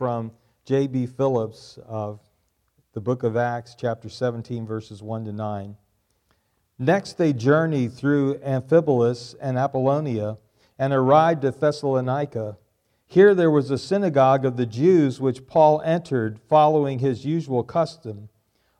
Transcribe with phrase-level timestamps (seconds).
[0.00, 0.32] from
[0.64, 1.08] J.B.
[1.08, 2.20] Phillips of
[2.94, 5.76] the book of Acts, chapter 17, verses 1 to 9.
[6.78, 10.38] Next, they journeyed through Amphipolis and Apollonia
[10.78, 12.56] and arrived at Thessalonica.
[13.04, 18.30] Here there was a synagogue of the Jews which Paul entered, following his usual custom.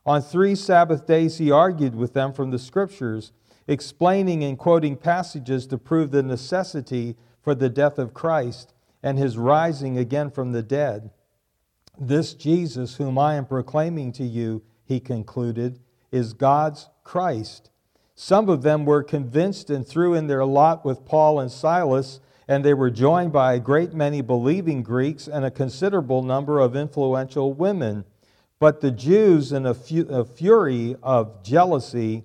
[0.07, 3.32] On three Sabbath days he argued with them from the Scriptures,
[3.68, 9.38] explaining and quoting passages to prove the necessity for the death of Christ and his
[9.38, 11.10] rising again from the dead.
[11.98, 17.70] This Jesus, whom I am proclaiming to you, he concluded, is God's Christ.
[18.14, 22.64] Some of them were convinced and threw in their lot with Paul and Silas, and
[22.64, 27.52] they were joined by a great many believing Greeks and a considerable number of influential
[27.52, 28.05] women.
[28.58, 32.24] But the Jews, in a, fu- a fury of jealousy,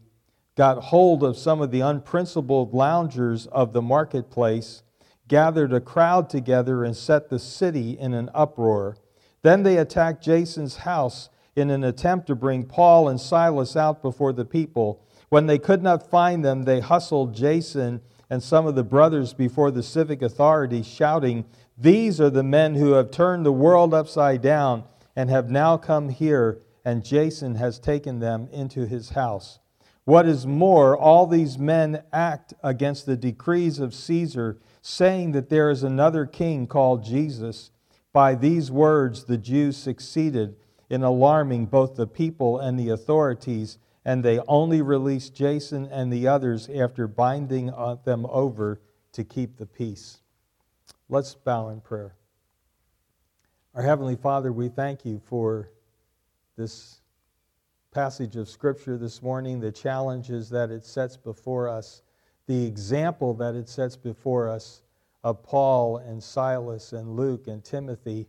[0.55, 4.83] got hold of some of the unprincipled loungers of the marketplace,
[5.27, 8.97] gathered a crowd together, and set the city in an uproar.
[9.41, 14.33] Then they attacked Jason's house in an attempt to bring Paul and Silas out before
[14.33, 15.01] the people.
[15.29, 19.71] When they could not find them, they hustled Jason and some of the brothers before
[19.71, 21.45] the civic authorities, shouting,
[21.77, 24.83] These are the men who have turned the world upside down
[25.15, 29.59] and have now come here, and Jason has taken them into his house.
[30.05, 35.71] What is more, all these men act against the decrees of Caesar, saying that there
[35.71, 37.71] is another king called Jesus.
[38.13, 40.57] By these words, the Jews succeeded
[40.91, 46.27] in alarming both the people and the authorities and they only released Jason and the
[46.27, 48.79] others after binding uh, them over
[49.13, 50.19] to keep the peace.
[51.09, 52.15] Let's bow in prayer.
[53.73, 55.71] Our Heavenly Father, we thank you for
[56.57, 57.01] this
[57.91, 62.03] passage of Scripture this morning, the challenges that it sets before us,
[62.47, 64.81] the example that it sets before us
[65.23, 68.27] of Paul and Silas and Luke and Timothy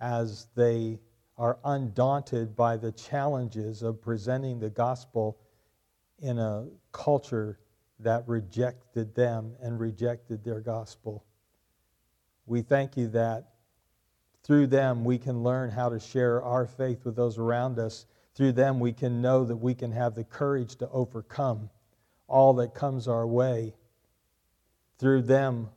[0.00, 0.98] as they
[1.38, 5.38] are undaunted by the challenges of presenting the gospel
[6.20, 7.58] in a culture
[8.00, 11.24] that rejected them and rejected their gospel.
[12.46, 13.50] We thank you that
[14.42, 18.06] through them we can learn how to share our faith with those around us.
[18.34, 21.70] Through them we can know that we can have the courage to overcome
[22.28, 23.74] all that comes our way.
[24.98, 25.70] Through them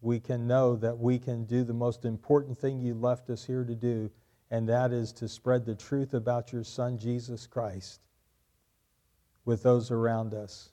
[0.00, 3.64] we can know that we can do the most important thing you left us here
[3.64, 4.10] to do
[4.50, 8.00] and that is to spread the truth about your Son, Jesus Christ,
[9.44, 10.70] with those around us.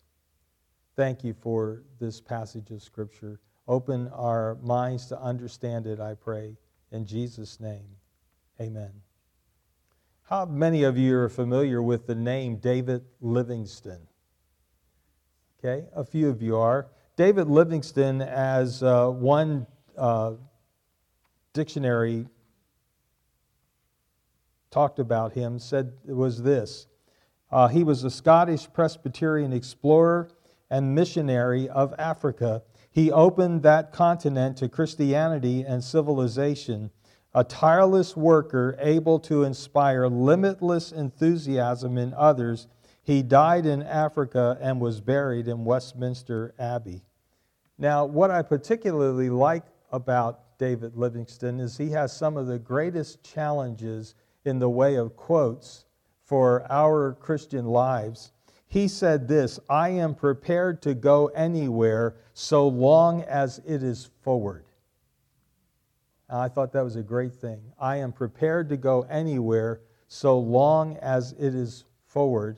[0.95, 3.41] Thank you for this passage of Scripture.
[3.67, 6.55] Open our minds to understand it, I pray.
[6.91, 7.87] In Jesus' name,
[8.61, 8.91] amen.
[10.23, 14.07] How many of you are familiar with the name David Livingstone?
[15.65, 16.85] Okay, a few of you are.
[17.15, 19.65] David Livingstone, as uh, one
[19.97, 20.33] uh,
[21.53, 22.27] dictionary
[24.69, 26.85] talked about him said was this
[27.51, 30.29] uh, He was a Scottish Presbyterian explorer
[30.69, 32.61] and missionary of Africa.
[32.91, 36.91] He opened that continent to Christianity and civilization,
[37.33, 42.67] a tireless worker able to inspire limitless enthusiasm in others.
[43.05, 47.03] He died in Africa and was buried in Westminster Abbey.
[47.77, 53.21] Now, what I particularly like about David Livingstone is he has some of the greatest
[53.21, 55.85] challenges in the way of quotes
[56.23, 58.31] for our Christian lives.
[58.67, 64.65] He said this I am prepared to go anywhere so long as it is forward.
[66.27, 67.61] I thought that was a great thing.
[67.79, 72.57] I am prepared to go anywhere so long as it is forward.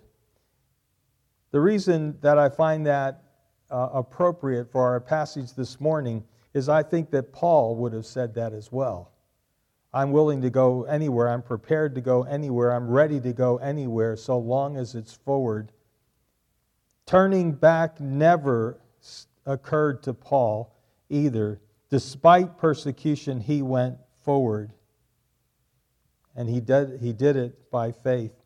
[1.52, 3.24] The reason that I find that
[3.72, 8.34] uh, appropriate for our passage this morning is I think that Paul would have said
[8.36, 9.12] that as well.
[9.94, 11.30] I'm willing to go anywhere.
[11.30, 12.74] I'm prepared to go anywhere.
[12.74, 15.72] I'm ready to go anywhere so long as it's forward.
[17.06, 18.80] Turning back never
[19.46, 20.76] occurred to Paul
[21.10, 21.62] either.
[21.90, 24.72] Despite persecution, he went forward.
[26.36, 28.37] And he did, he did it by faith.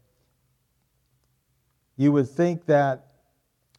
[2.01, 3.05] You would think that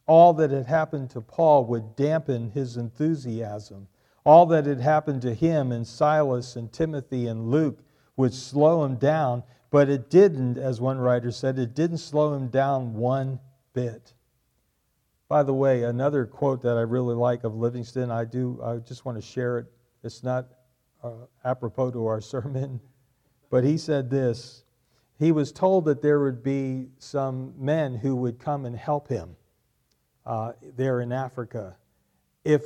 [0.05, 3.87] all that had happened to Paul would dampen his enthusiasm
[4.25, 7.79] all that had happened to him and Silas and Timothy and Luke
[8.15, 12.47] would slow him down, but it didn't, as one writer said, it didn't slow him
[12.47, 13.39] down one
[13.73, 14.13] bit.
[15.27, 19.03] By the way, another quote that I really like of Livingstone, I do, I just
[19.03, 19.65] want to share it.
[20.03, 20.47] It's not
[21.03, 22.79] uh, apropos to our sermon,
[23.49, 24.63] but he said this.
[25.19, 29.35] He was told that there would be some men who would come and help him
[30.25, 31.75] uh, there in Africa
[32.43, 32.63] if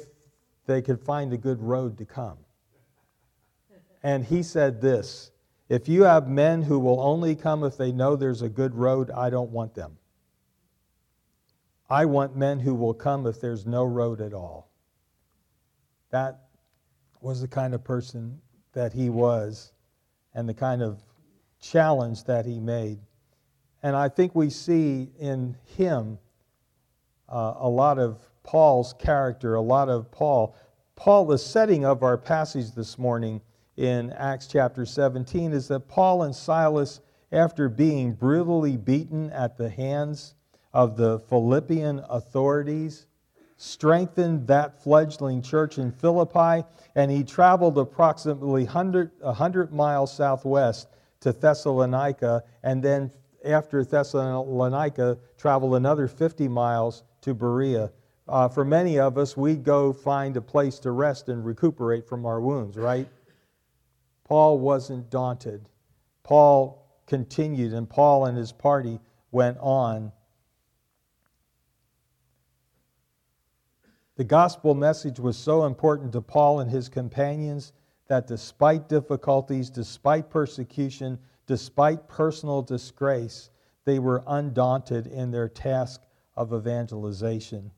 [0.66, 2.38] they could find a good road to come.
[4.04, 5.32] And he said this
[5.70, 9.12] If you have men who will only come if they know there's a good road,
[9.12, 9.98] I don't want them.
[11.90, 14.70] I want men who will come if there's no road at all.
[16.10, 16.48] That
[17.22, 18.42] was the kind of person
[18.74, 19.72] that he was
[20.34, 21.02] and the kind of
[21.60, 23.00] challenge that he made.
[23.84, 26.18] And I think we see in him
[27.30, 30.56] uh, a lot of Paul's character, a lot of Paul.
[30.96, 33.42] Paul, the setting of our passage this morning
[33.76, 37.02] in Acts chapter 17 is that Paul and Silas,
[37.32, 40.36] after being brutally beaten at the hands
[40.74, 43.06] of the Philippian authorities,
[43.58, 46.64] strengthened that fledgling church in Philippi,
[46.96, 50.88] and he traveled approximately 100, 100 miles southwest
[51.22, 53.12] to Thessalonica, and then
[53.46, 57.92] after Thessalonica, traveled another 50 miles to Berea.
[58.28, 62.26] Uh, for many of us, we go find a place to rest and recuperate from
[62.26, 63.08] our wounds, right?
[64.26, 65.70] Paul wasn't daunted.
[66.24, 69.00] Paul continued, and Paul and his party
[69.32, 70.12] went on.
[74.18, 77.72] The gospel message was so important to Paul and his companions
[78.08, 83.50] that despite difficulties, despite persecution, despite personal disgrace,
[83.86, 86.02] they were undaunted in their task
[86.36, 87.72] of evangelization.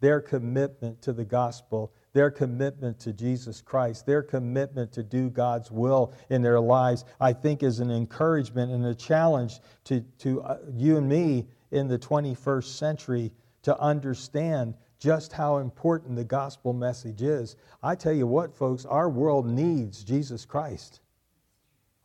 [0.00, 5.70] Their commitment to the gospel, their commitment to Jesus Christ, their commitment to do God's
[5.70, 10.58] will in their lives, I think is an encouragement and a challenge to, to uh,
[10.76, 17.22] you and me in the 21st century to understand just how important the gospel message
[17.22, 17.56] is.
[17.82, 21.00] I tell you what, folks, our world needs Jesus Christ.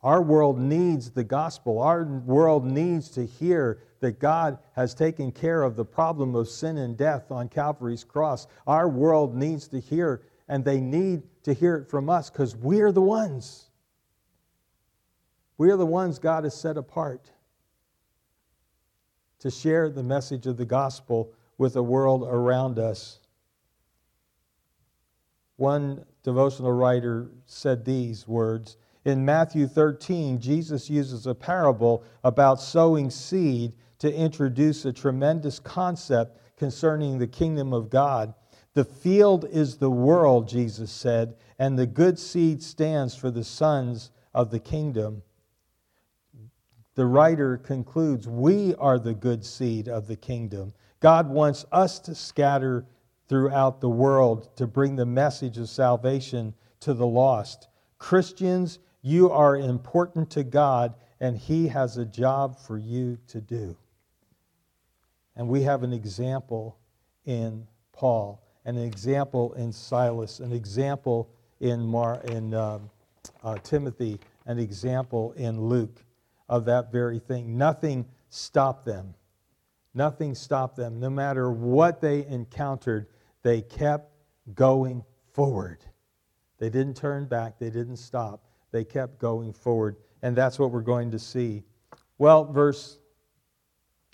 [0.02, 1.80] Our world needs the gospel.
[1.80, 6.78] Our world needs to hear that God has taken care of the problem of sin
[6.78, 8.48] and death on Calvary's cross.
[8.66, 12.90] Our world needs to hear, and they need to hear it from us because we're
[12.90, 13.70] the ones.
[15.56, 17.30] We are the ones God has set apart
[19.38, 23.18] to share the message of the gospel with the world around us.
[25.56, 28.76] One devotional writer said these words
[29.08, 36.38] in Matthew 13, Jesus uses a parable about sowing seed to introduce a tremendous concept
[36.58, 38.34] concerning the kingdom of God.
[38.74, 44.10] The field is the world, Jesus said, and the good seed stands for the sons
[44.34, 45.22] of the kingdom.
[46.94, 50.74] The writer concludes We are the good seed of the kingdom.
[51.00, 52.84] God wants us to scatter
[53.28, 57.68] throughout the world to bring the message of salvation to the lost.
[57.98, 63.76] Christians, you are important to God, and He has a job for you to do.
[65.36, 66.78] And we have an example
[67.26, 71.30] in Paul, an example in Silas, an example
[71.60, 72.80] in, Mar- in uh,
[73.44, 76.04] uh, Timothy, an example in Luke
[76.48, 77.56] of that very thing.
[77.56, 79.14] Nothing stopped them.
[79.98, 81.00] Nothing stopped them.
[81.00, 83.08] No matter what they encountered,
[83.42, 84.12] they kept
[84.54, 85.84] going forward.
[86.58, 89.96] They didn't turn back, they didn't stop they kept going forward.
[90.22, 91.62] And that's what we're going to see.
[92.18, 92.98] Well, verse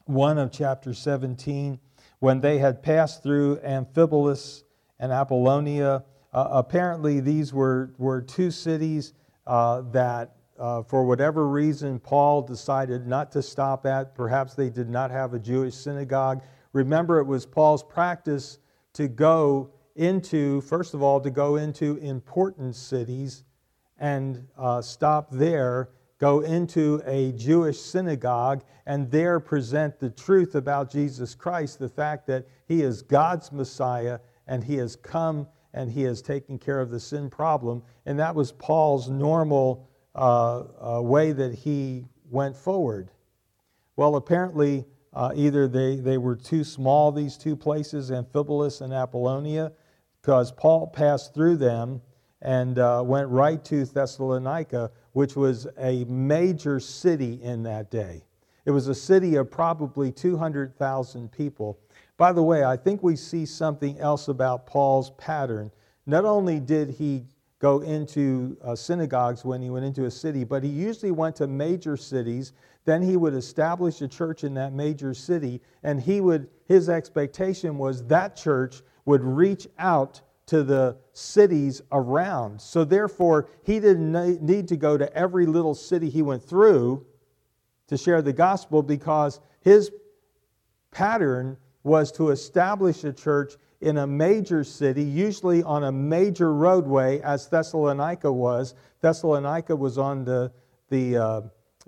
[0.06, 1.78] 1 of chapter 17
[2.20, 4.62] when they had passed through Amphipolis
[4.98, 9.12] and Apollonia, uh, apparently these were, were two cities
[9.46, 14.14] uh, that, uh, for whatever reason, Paul decided not to stop at.
[14.14, 16.42] Perhaps they did not have a Jewish synagogue.
[16.73, 18.58] Remember, it was Paul's practice
[18.92, 23.44] to go into, first of all, to go into important cities
[23.99, 30.90] and uh, stop there, go into a Jewish synagogue, and there present the truth about
[30.90, 36.02] Jesus Christ the fact that he is God's Messiah and he has come and he
[36.02, 37.82] has taken care of the sin problem.
[38.06, 40.64] And that was Paul's normal uh,
[40.97, 43.11] uh, way that he went forward.
[43.97, 49.73] Well, apparently, uh, either they, they were too small, these two places, Amphipolis and Apollonia,
[50.21, 52.00] because Paul passed through them
[52.42, 58.25] and uh, went right to Thessalonica, which was a major city in that day.
[58.66, 61.78] It was a city of probably 200,000 people.
[62.16, 65.71] By the way, I think we see something else about Paul's pattern.
[66.06, 67.25] Not only did he
[67.64, 71.47] go into uh, synagogues when he went into a city, but he usually went to
[71.47, 72.52] major cities.
[72.85, 77.78] Then he would establish a church in that major city, and he would his expectation
[77.78, 82.61] was that church would reach out to the cities around.
[82.61, 87.06] So, therefore, he didn't need to go to every little city he went through
[87.87, 89.90] to share the gospel because his
[90.90, 93.54] pattern was to establish a church
[93.85, 98.75] in a major city, usually on a major roadway, as Thessalonica was.
[99.03, 100.50] Thessalonica was on the,
[100.88, 101.41] the uh,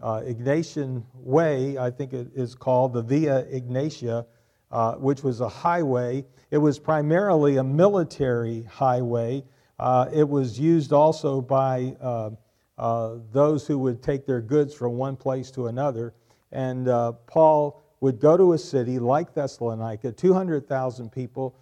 [0.03, 4.26] uh, Egnatian Way, I think it is called, the Via Egnatia,
[4.71, 6.26] uh, which was a highway.
[6.50, 9.43] It was primarily a military highway.
[9.79, 12.31] Uh, it was used also by uh,
[12.76, 16.12] uh, those who would take their goods from one place to another.
[16.53, 16.87] And
[17.26, 21.57] Paul would go to a city like Thessalonica, 200,000 people,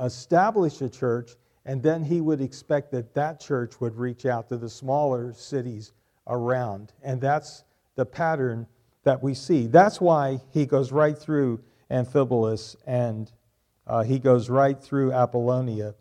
[0.00, 1.32] establish a church,
[1.64, 5.92] and then he would expect that that church would reach out to the smaller cities
[6.26, 6.92] around.
[7.02, 7.64] And that's
[7.96, 8.66] the pattern
[9.04, 9.66] that we see.
[9.66, 11.60] That's why he goes right through
[11.90, 13.30] Amphipolis and
[13.86, 15.94] uh, he goes right through Apollonia.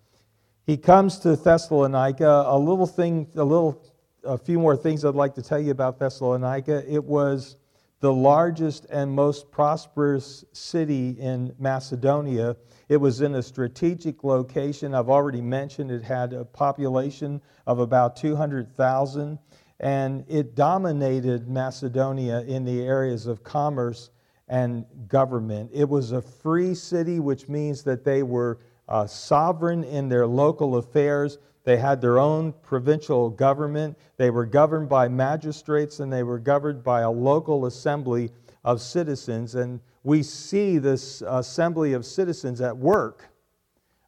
[0.65, 2.45] He comes to Thessalonica.
[2.47, 3.83] A little thing, a little,
[4.23, 6.83] a few more things I'd like to tell you about Thessalonica.
[6.87, 7.57] It was
[8.01, 12.57] the largest and most prosperous city in Macedonia.
[12.89, 14.93] It was in a strategic location.
[14.93, 19.39] I've already mentioned it had a population of about 200,000
[19.79, 24.09] and it dominated Macedonia in the areas of commerce
[24.47, 25.71] and government.
[25.73, 30.77] It was a free city, which means that they were uh, sovereign in their local
[30.77, 31.37] affairs.
[31.63, 33.97] They had their own provincial government.
[34.17, 38.31] They were governed by magistrates and they were governed by a local assembly
[38.63, 39.55] of citizens.
[39.55, 43.29] And we see this assembly of citizens at work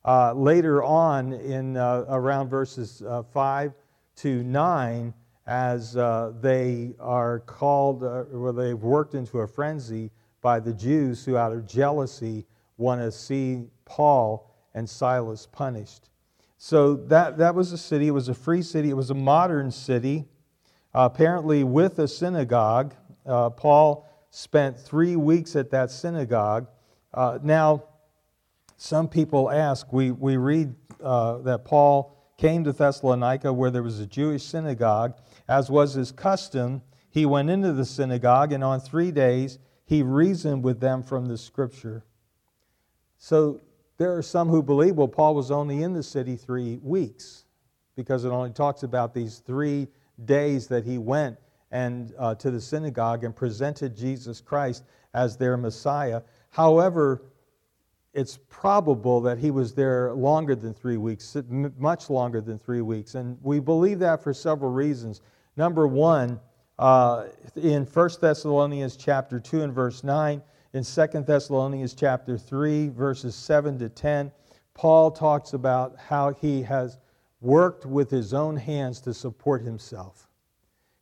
[0.05, 3.73] uh, later on in uh, around verses uh, 5
[4.17, 5.13] to 9
[5.45, 10.09] as uh, they are called, uh, or they've worked into a frenzy
[10.41, 12.45] by the Jews who, out of jealousy,
[12.77, 16.09] want to see Paul and Silas punished.
[16.65, 18.07] So that, that was a city.
[18.07, 18.89] It was a free city.
[18.89, 20.23] It was a modern city,
[20.95, 22.95] uh, apparently with a synagogue.
[23.25, 26.67] Uh, Paul spent three weeks at that synagogue.
[27.13, 27.83] Uh, now,
[28.77, 33.99] some people ask, we, we read uh, that Paul came to Thessalonica where there was
[33.99, 35.17] a Jewish synagogue.
[35.49, 40.63] As was his custom, he went into the synagogue, and on three days he reasoned
[40.63, 42.05] with them from the scripture.
[43.17, 43.59] So
[43.97, 47.45] there are some who believe, well, Paul was only in the city three weeks
[47.95, 49.87] because it only talks about these three
[50.25, 51.37] days that he went
[51.71, 54.83] and uh, to the synagogue and presented Jesus Christ
[55.13, 56.21] as their Messiah.
[56.49, 57.23] However,
[58.13, 63.15] it's probable that he was there longer than three weeks, much longer than three weeks.
[63.15, 65.21] And we believe that for several reasons.
[65.57, 66.39] Number one,
[66.77, 70.41] uh, in 1 Thessalonians chapter 2 and verse 9,
[70.73, 74.31] in 2 Thessalonians chapter 3, verses 7 to 10,
[74.73, 76.97] Paul talks about how he has
[77.41, 80.27] worked with his own hands to support himself.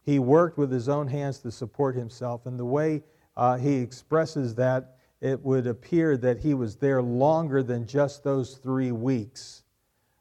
[0.04, 2.46] He worked with his own hands to support himself.
[2.46, 3.04] And the way
[3.38, 8.58] uh, he expresses that, it would appear that he was there longer than just those
[8.58, 9.64] three weeks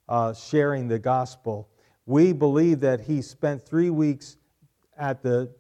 [0.09, 1.69] uh, sharing the gospel.
[2.07, 4.37] We believe that he spent three weeks
[4.97, 5.53] at the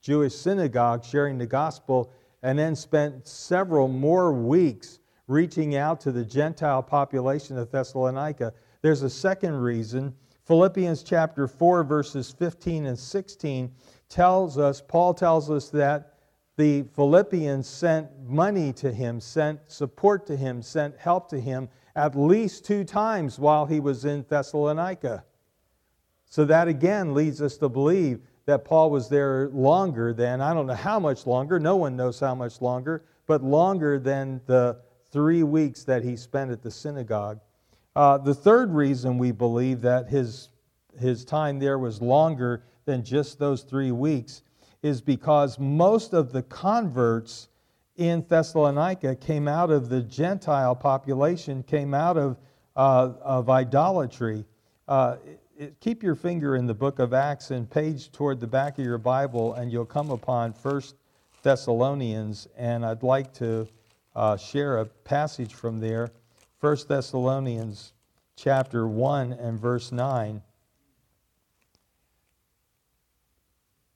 [0.00, 2.10] Jewish synagogue sharing the gospel
[2.42, 8.52] and then spent several more weeks reaching out to the Gentile population of Thessalonica.
[8.82, 10.14] There's a second reason.
[10.44, 13.72] Philippians chapter 4, verses 15 and 16
[14.08, 16.14] tells us, Paul tells us that
[16.56, 22.16] the Philippians sent money to him, sent support to him, sent help to him at
[22.16, 25.24] least two times while he was in Thessalonica.
[26.26, 30.66] So that again leads us to believe that Paul was there longer than, I don't
[30.66, 34.76] know how much longer, no one knows how much longer, but longer than the
[35.12, 37.40] three weeks that he spent at the synagogue.
[37.94, 40.48] Uh, the third reason we believe that his,
[40.98, 44.42] his time there was longer than just those three weeks
[44.82, 47.48] is because most of the converts
[47.96, 52.36] in Thessalonica came out of the Gentile population, came out of,
[52.74, 54.44] uh, of idolatry.
[54.88, 55.16] Uh,
[55.80, 58.98] keep your finger in the book of Acts and page toward the back of your
[58.98, 60.96] Bible, and you'll come upon First
[61.42, 62.48] Thessalonians.
[62.56, 63.68] And I'd like to
[64.16, 66.10] uh, share a passage from there.
[66.58, 67.92] First Thessalonians
[68.36, 70.42] chapter 1 and verse 9,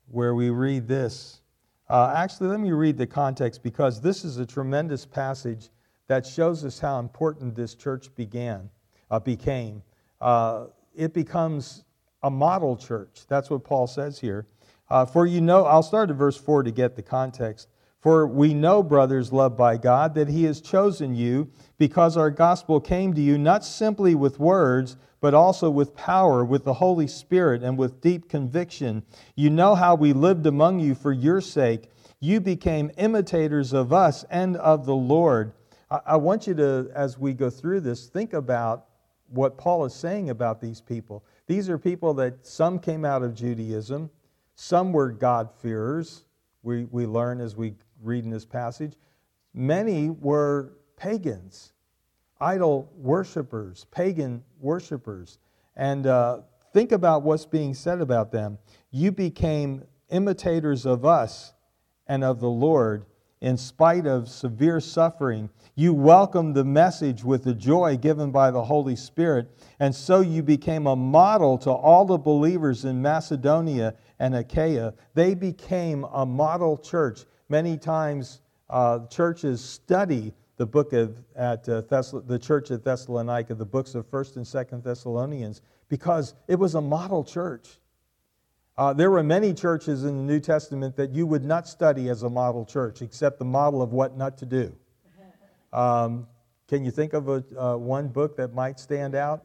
[0.08, 1.40] where we read this.
[1.88, 5.70] Uh, actually, let me read the context because this is a tremendous passage
[6.08, 8.68] that shows us how important this church began,
[9.10, 9.82] uh, became.
[10.20, 11.84] Uh, it becomes
[12.22, 13.22] a model church.
[13.28, 14.46] That's what Paul says here.
[14.90, 17.68] Uh, for you know, I'll start at verse 4 to get the context.
[18.00, 22.78] For we know, brothers loved by God, that He has chosen you because our gospel
[22.78, 27.62] came to you not simply with words, but also with power, with the Holy Spirit,
[27.62, 29.02] and with deep conviction.
[29.36, 31.90] You know how we lived among you for your sake.
[32.20, 35.54] You became imitators of us and of the Lord.
[35.90, 38.84] I, I want you to, as we go through this, think about
[39.34, 41.24] what Paul is saying about these people.
[41.46, 44.10] These are people that some came out of Judaism,
[44.54, 46.24] some were God-fearers,
[46.62, 48.94] we, we learn as we read in this passage.
[49.52, 51.72] Many were pagans,
[52.40, 55.38] idol worshippers, pagan worshippers.
[55.76, 56.40] And uh,
[56.72, 58.58] think about what's being said about them.
[58.90, 61.52] You became imitators of us
[62.06, 63.04] and of the Lord
[63.44, 65.50] in spite of severe suffering.
[65.74, 70.42] You welcomed the message with the joy given by the Holy Spirit, and so you
[70.42, 74.94] became a model to all the believers in Macedonia and Achaia.
[75.12, 77.26] They became a model church.
[77.50, 83.54] Many times, uh, churches study the book of at uh, Thess- the church at Thessalonica,
[83.54, 85.60] the books of First and Second Thessalonians,
[85.90, 87.78] because it was a model church.
[88.76, 92.24] Uh, there were many churches in the New Testament that you would not study as
[92.24, 94.74] a model church, except the model of what not to do.
[95.72, 96.26] Um,
[96.68, 99.44] can you think of a, uh, one book that might stand out?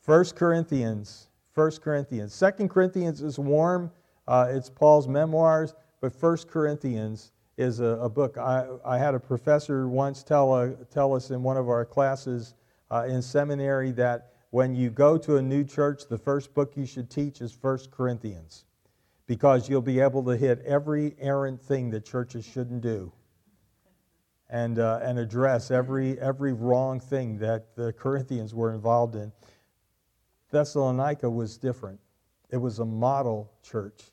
[0.00, 1.28] First Corinthians.
[1.52, 2.32] First Corinthians.
[2.32, 3.90] Second Corinthians is warm.
[4.26, 8.38] Uh, it's Paul's memoirs, but First Corinthians is a, a book.
[8.38, 12.54] I, I, had a professor once tell, uh, tell us in one of our classes
[12.90, 16.86] uh, in seminary that when you go to a new church, the first book you
[16.86, 18.64] should teach is First Corinthians
[19.26, 23.12] because you'll be able to hit every errant thing that churches shouldn't do
[24.48, 29.32] and, uh, and address every, every wrong thing that the Corinthians were involved in.
[30.50, 32.00] Thessalonica was different,
[32.50, 34.10] it was a model church.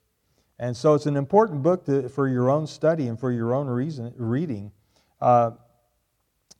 [0.59, 3.67] And so it's an important book to, for your own study and for your own
[3.67, 4.71] reason, reading.
[5.21, 5.51] Uh,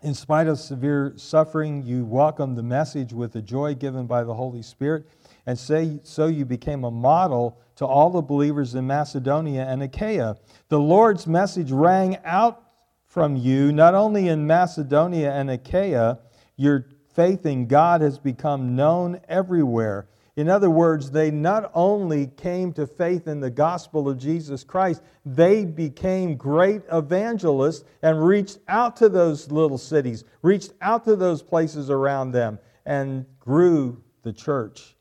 [0.04, 4.34] in spite of severe suffering, you welcomed the message with the joy given by the
[4.34, 5.06] Holy Spirit,
[5.46, 10.36] and say, so you became a model to all the believers in Macedonia and Achaia.
[10.70, 12.64] The Lord's message rang out
[13.06, 16.20] from you, not only in Macedonia and Achaia,
[16.58, 20.08] your faith in God has become known everywhere.
[20.38, 25.02] In other words, they not only came to faith in the gospel of Jesus Christ,
[25.26, 31.42] they became great evangelists and reached out to those little cities, reached out to those
[31.42, 34.96] places around them, and grew the church.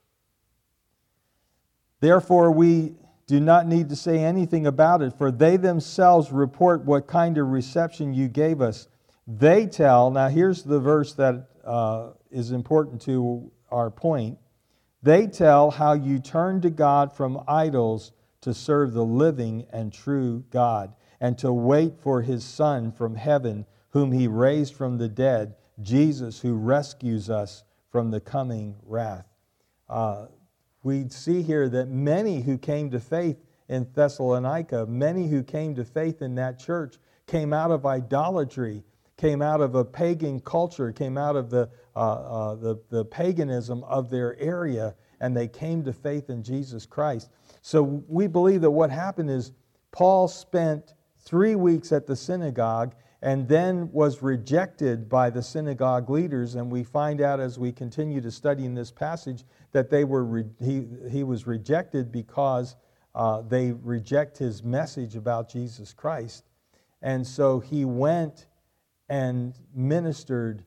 [2.01, 2.95] Therefore, we
[3.27, 7.49] do not need to say anything about it, for they themselves report what kind of
[7.49, 8.89] reception you gave us.
[9.27, 14.39] They tell, now here's the verse that uh, is important to our point.
[15.03, 20.45] They tell how you turned to God from idols to serve the living and true
[20.51, 25.55] God, and to wait for his Son from heaven, whom he raised from the dead,
[25.81, 29.27] Jesus, who rescues us from the coming wrath.
[29.89, 30.27] Uh,
[30.83, 35.85] we see here that many who came to faith in Thessalonica, many who came to
[35.85, 38.85] faith in that church, came out of idolatry,
[39.17, 44.39] came out of a pagan culture, came out of the, the, the paganism of their
[44.39, 47.31] area, and they came to faith in Jesus Christ.
[47.63, 49.53] So we believe that what happened is
[49.93, 56.55] Paul spent three weeks at the synagogue and then was rejected by the synagogue leaders.
[56.55, 60.25] And we find out as we continue to study in this passage that they were
[60.25, 62.77] re- he, he was rejected because
[63.15, 66.45] uh, they reject his message about Jesus Christ.
[67.01, 68.47] And so he went
[69.09, 70.63] and ministered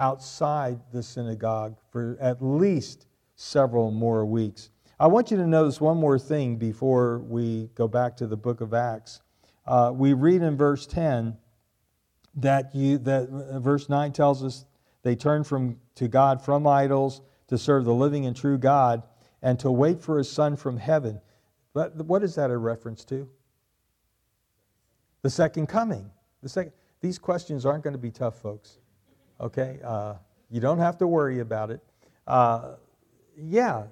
[0.00, 4.70] outside the synagogue for at least several more weeks.
[4.98, 8.60] I want you to notice one more thing before we go back to the book
[8.60, 9.20] of Acts.
[9.66, 11.36] Uh, we read in verse 10
[12.36, 14.64] that you that uh, verse 9 tells us
[15.02, 19.02] they turned from to God from idols to serve the living and true God
[19.42, 21.20] and to wait for his son from heaven.
[21.72, 23.28] But what is that a reference to?
[25.22, 26.10] The second coming.
[26.42, 28.78] The second these questions aren't going to be tough, folks.
[29.40, 29.78] Okay?
[29.84, 30.14] Uh,
[30.50, 31.80] you don't have to worry about it.
[32.26, 32.74] Uh,
[33.36, 33.84] yeah,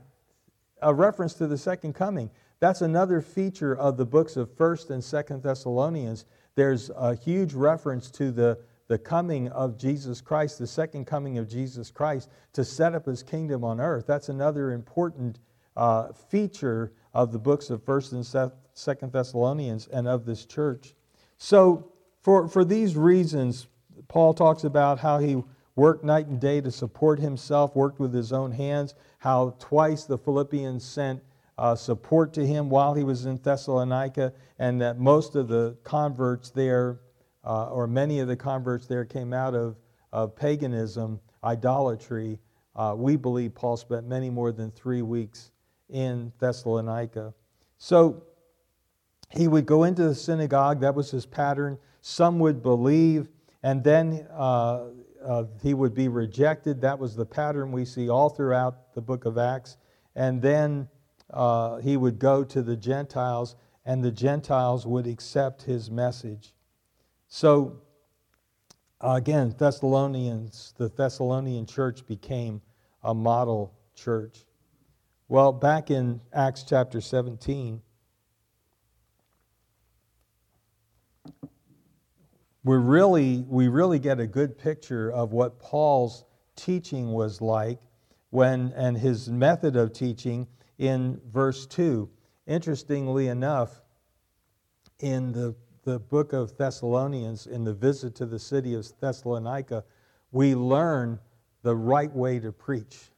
[0.81, 2.31] a reference to the second coming.
[2.61, 6.27] That's another feature of the books of 1st and 2nd Thessalonians.
[6.55, 11.49] There's a huge reference to the, the coming of Jesus Christ, the second coming of
[11.49, 14.07] Jesus Christ to set up his kingdom on earth.
[14.07, 15.41] That's another important
[15.77, 20.95] uh, feature of the books of 1st and 2nd Thessalonians and of this church.
[21.39, 23.67] So for, for these reasons,
[24.09, 25.43] Paul talks about how he
[25.77, 30.19] worked night and day to support himself, worked with his own hands, how twice the
[30.19, 31.23] Philippians sent
[31.59, 36.51] uh, support to him while he was in Thessalonica, and that most of the converts
[36.51, 37.01] there,
[37.45, 39.77] uh, or many of the converts there, came out of,
[40.13, 42.39] of paganism, idolatry.
[42.75, 45.51] Uh, we believe Paul spent many more than three weeks
[45.89, 47.35] in Thessalonica.
[47.79, 48.25] So
[49.31, 51.79] he would go into the synagogue, that was his pattern.
[52.01, 53.29] Some would believe,
[53.63, 54.87] and then uh,
[55.25, 56.81] uh, he would be rejected.
[56.81, 59.77] That was the pattern we see all throughout the book of Acts.
[60.17, 60.89] And then
[61.31, 66.55] uh, he would go to the Gentiles, and the Gentiles would accept his message.
[67.29, 67.81] So,
[69.01, 72.61] again, Thessalonians, the Thessalonian church became
[73.03, 74.45] a model church.
[75.29, 77.81] Well, back in Acts chapter 17,
[82.65, 87.79] we really, we really get a good picture of what Paul's teaching was like
[88.31, 90.47] when, and his method of teaching
[90.79, 92.09] in verse 2.
[92.47, 93.83] Interestingly enough,
[95.01, 99.85] in the, the book of Thessalonians, in the visit to the city of Thessalonica,
[100.31, 101.19] we learn
[101.63, 103.11] the right way to preach.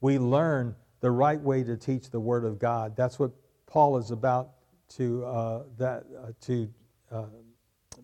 [0.00, 2.96] We learn the right way to teach the Word of God.
[2.96, 3.30] That's what
[3.66, 4.50] Paul is about
[4.96, 6.68] to, uh, that, uh, to
[7.10, 7.24] uh,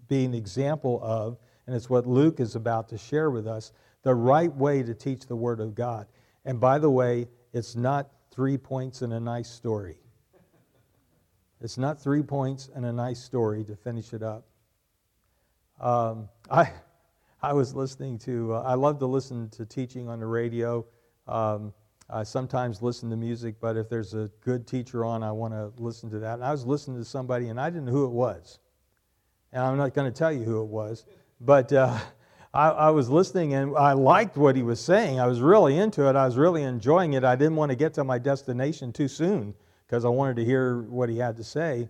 [0.09, 4.15] be an example of, and it's what Luke is about to share with us the
[4.15, 6.07] right way to teach the Word of God.
[6.45, 9.99] And by the way, it's not three points and a nice story.
[11.61, 14.45] It's not three points and a nice story to finish it up.
[15.81, 16.71] Um, I,
[17.41, 20.85] I was listening to, uh, I love to listen to teaching on the radio.
[21.29, 21.73] Um,
[22.11, 25.73] I sometimes listen to music, but if there's a good teacher on, I want to
[25.81, 26.35] listen to that.
[26.35, 28.59] And I was listening to somebody, and I didn't know who it was.
[29.53, 31.05] And I'm not going to tell you who it was,
[31.41, 31.99] but uh,
[32.55, 35.21] I, I, was listening and I liked what he was saying.
[35.21, 36.17] I was really into it.
[36.17, 37.25] I was really enjoying it.
[37.25, 39.55] I didn't want to get to my destination too soon
[39.87, 41.89] because I wanted to hear what he had to say.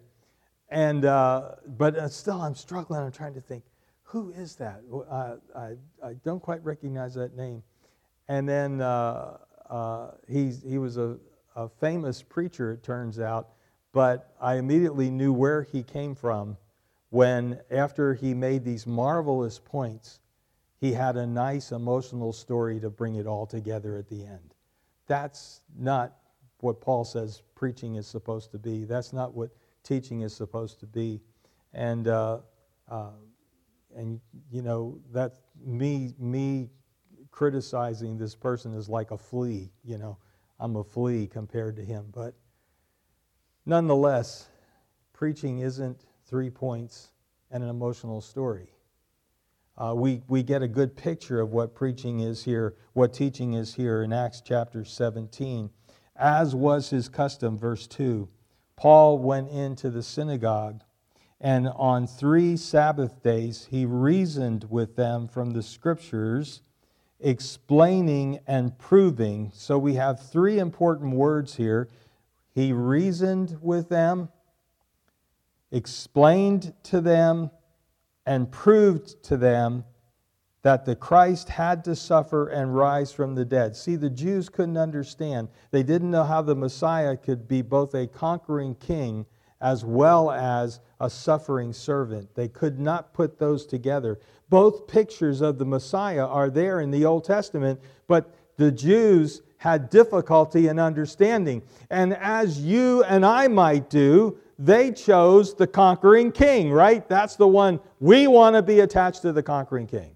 [0.71, 3.01] And uh, but uh, still, I'm struggling.
[3.01, 3.63] I'm trying to think,
[4.03, 4.83] who is that?
[5.11, 5.73] I, I,
[6.05, 7.63] I don't quite recognize that name.
[8.29, 11.17] And then uh, uh, he's, he was a,
[11.57, 13.51] a famous preacher, it turns out,
[13.93, 16.57] but I immediately knew where he came from
[17.13, 20.21] when, after he made these marvelous points,
[20.81, 24.55] he had a nice emotional story to bring it all together at the end.
[25.09, 26.17] That's not
[26.61, 28.87] what Paul says preaching is supposed to be.
[28.87, 29.51] That's not what
[29.83, 31.21] teaching is supposed to be.
[31.75, 32.39] And, uh,
[32.91, 33.11] uh,
[33.95, 34.19] and
[34.51, 36.71] you know, that me, me
[37.31, 40.17] criticizing this person is like a flea, you know.
[40.59, 42.07] I'm a flea compared to him.
[42.11, 42.33] But
[43.67, 44.49] nonetheless,
[45.13, 47.13] preaching isn't three points
[47.51, 48.69] and an emotional story.
[49.77, 53.75] Uh, we, we get a good picture of what preaching is here, what teaching is
[53.75, 55.71] here in Acts chapter 17.
[56.17, 58.29] As was his custom, verse 2,
[58.77, 60.83] Paul went into the synagogue,
[61.41, 66.63] and on three Sabbath days he reasoned with them from the scriptures,
[67.19, 69.51] explaining and proving.
[69.55, 71.89] So we have three important words here.
[72.55, 74.29] He reasoned with them,
[75.73, 77.51] explained to them
[78.27, 79.85] and proved to them
[80.63, 83.75] that the Christ had to suffer and rise from the dead.
[83.75, 85.49] See, the Jews couldn't understand.
[85.73, 89.27] They didn't know how the Messiah could be both a conquering king
[89.61, 92.33] as well as a suffering servant.
[92.35, 94.21] They could not put those together.
[94.51, 99.91] Both pictures of the Messiah are there in the Old Testament, but the Jews had
[99.91, 101.63] difficulty in understanding.
[101.91, 107.09] And as you and I might do, they chose the conquering king, right?
[107.09, 110.15] That's the one we want to be attached to the conquering king.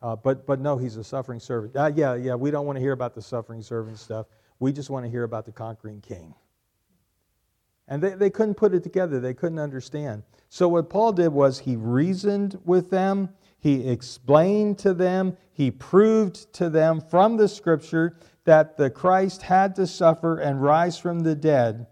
[0.00, 1.76] Uh, but, but no, he's a suffering servant.
[1.76, 4.26] Uh, yeah, yeah, we don't want to hear about the suffering servant stuff.
[4.60, 6.34] We just want to hear about the conquering king.
[7.86, 10.22] And they, they couldn't put it together, they couldn't understand.
[10.48, 16.50] So, what Paul did was he reasoned with them, he explained to them, he proved
[16.54, 21.34] to them from the scripture that the Christ had to suffer and rise from the
[21.34, 21.86] dead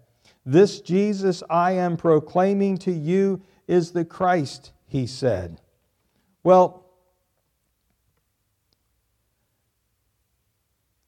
[0.47, 5.61] this Jesus I am proclaiming to you is the Christ, he said.
[6.45, 6.85] Well,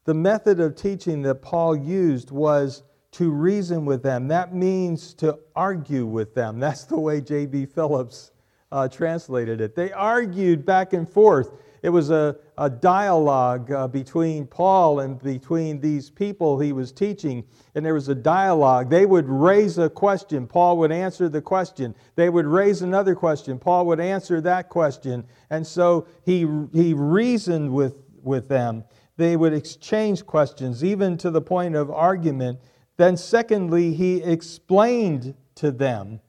[0.05, 4.29] the method of teaching that Paul used was to reason with them.
[4.29, 6.59] That means to argue with them.
[6.59, 7.67] That's the way J.B.
[7.67, 8.33] Phillips
[8.73, 9.75] uh, translated it.
[9.75, 11.53] They argued back and forth.
[11.83, 17.45] It was a, a dialogue uh, between Paul and between these people he was teaching,
[17.75, 18.91] and there was a dialogue.
[18.91, 21.95] They would raise a question, Paul would answer the question.
[22.17, 25.25] They would raise another question, Paul would answer that question.
[25.51, 28.85] And so he, he reasoned with, with them.
[29.17, 32.61] They would exchange questions, even to the point of argument.
[32.97, 36.21] Then, secondly, he explained to them.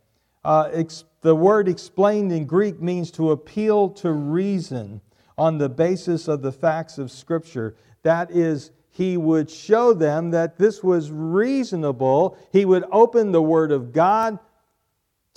[0.43, 5.01] Uh, ex- the word explained in Greek means to appeal to reason
[5.39, 7.75] on the basis of the facts of Scripture.
[8.03, 12.37] That is, he would show them that this was reasonable.
[12.51, 14.37] He would open the Word of God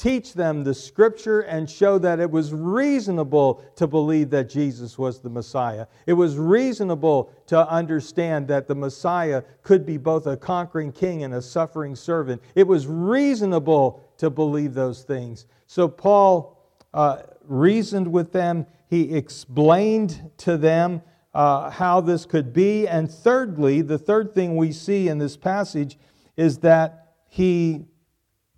[0.03, 5.21] teach them the scripture and show that it was reasonable to believe that Jesus was
[5.21, 5.87] the Messiah.
[6.07, 11.35] It was reasonable to understand that the Messiah could be both a conquering king and
[11.35, 12.43] a suffering servant.
[12.57, 15.47] It was reasonable to believe those things.
[15.69, 16.59] So Paul
[16.93, 21.03] uh, reasoned with them, he explained to them
[21.35, 22.87] uh, how this could be.
[22.87, 25.99] And thirdly, the third thing we see in this passage
[26.37, 27.87] is that he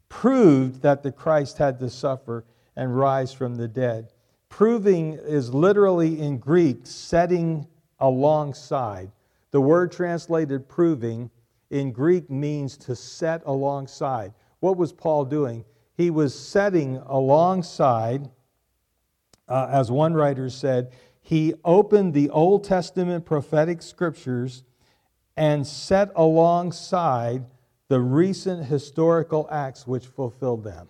[0.08, 2.44] proved that the Christ had to suffer
[2.76, 4.12] and rise from the dead.
[4.48, 7.66] Proving is literally in Greek setting
[7.98, 9.10] alongside.
[9.50, 11.30] The word translated proving
[11.70, 14.32] in Greek means to set alongside.
[14.60, 15.64] What was Paul doing?
[15.96, 18.30] He was setting alongside,
[19.48, 24.62] uh, as one writer said, he opened the Old Testament prophetic scriptures
[25.36, 27.44] and set alongside
[27.88, 30.88] the recent historical acts which fulfilled them.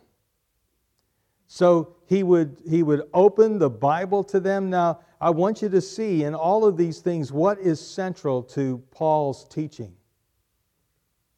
[1.46, 4.70] So he would, he would open the Bible to them.
[4.70, 8.82] Now, I want you to see in all of these things what is central to
[8.90, 9.94] Paul's teaching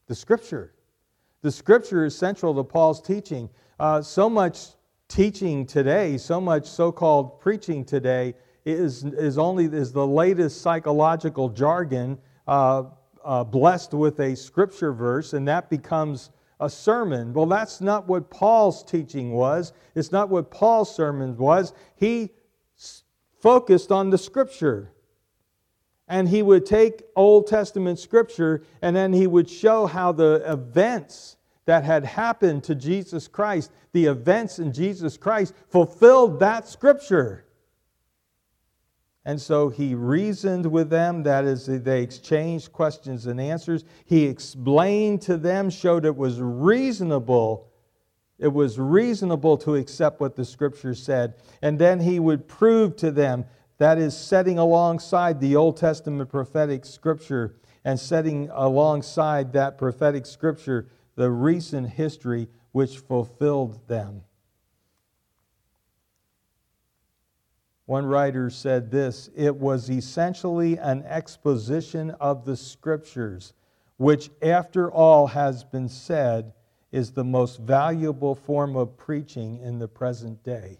[0.06, 0.72] the Scripture.
[1.42, 3.50] The Scripture is central to Paul's teaching.
[3.78, 4.68] Uh, so much
[5.08, 11.48] teaching today, so much so called preaching today, is, is only is the latest psychological
[11.48, 12.18] jargon.
[12.46, 12.84] Uh,
[13.24, 17.32] uh, blessed with a scripture verse, and that becomes a sermon.
[17.32, 19.72] Well, that's not what Paul's teaching was.
[19.94, 21.72] It's not what Paul's sermon was.
[21.96, 22.30] He
[23.40, 24.92] focused on the scripture.
[26.08, 31.35] And he would take Old Testament scripture and then he would show how the events
[31.66, 37.44] that had happened to Jesus Christ, the events in Jesus Christ, fulfilled that scripture.
[39.24, 43.84] And so he reasoned with them, that is, they exchanged questions and answers.
[44.04, 47.68] He explained to them, showed it was reasonable.
[48.38, 51.34] It was reasonable to accept what the scripture said.
[51.60, 53.46] And then he would prove to them,
[53.78, 60.86] that is, setting alongside the Old Testament prophetic scripture and setting alongside that prophetic scripture
[61.16, 64.22] the recent history which fulfilled them.
[67.86, 73.54] One writer said this it was essentially an exposition of the scriptures,
[73.96, 76.52] which, after all has been said,
[76.92, 80.78] is the most valuable form of preaching in the present day.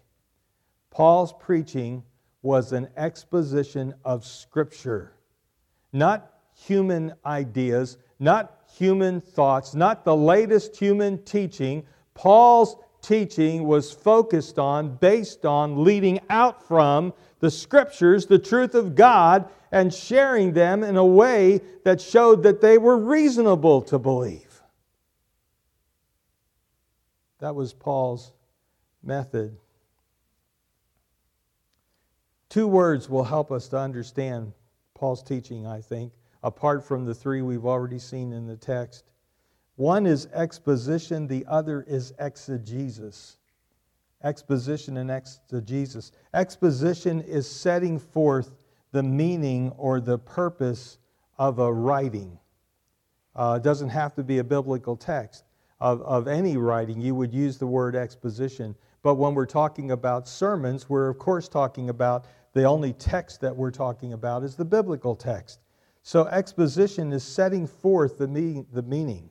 [0.90, 2.02] Paul's preaching
[2.42, 5.12] was an exposition of scripture,
[5.92, 11.84] not human ideas, not human thoughts, not the latest human teaching.
[12.14, 18.94] Paul's teaching was focused on, based on, leading out from the scriptures, the truth of
[18.94, 24.62] God, and sharing them in a way that showed that they were reasonable to believe.
[27.38, 28.32] That was Paul's
[29.02, 29.56] method.
[32.48, 34.52] Two words will help us to understand
[34.94, 36.12] Paul's teaching, I think,
[36.46, 39.04] apart from the three we've already seen in the text.
[39.74, 43.38] One is exposition, the other is exegesis.
[44.22, 46.12] Exposition and exegesis.
[46.34, 48.52] Exposition is setting forth
[48.92, 50.98] the meaning or the purpose
[51.36, 52.38] of a writing.
[53.34, 55.44] Uh, it doesn't have to be a biblical text.
[55.80, 58.76] Of, of any writing, you would use the word exposition.
[59.02, 63.54] But when we're talking about sermons, we're of course talking about the only text that
[63.54, 65.58] we're talking about is the biblical text.
[66.06, 69.28] So exposition is setting forth the, me- the meaning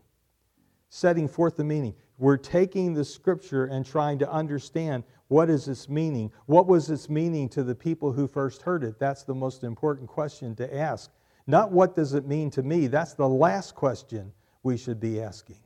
[0.96, 1.94] setting forth the meaning.
[2.18, 6.32] We're taking the scripture and trying to understand what is its meaning.
[6.46, 8.98] What was its meaning to the people who first heard it?
[8.98, 11.12] That's the most important question to ask.
[11.48, 12.88] Not what does it mean to me?
[12.88, 14.32] That's the last question
[14.64, 15.60] we should be asking.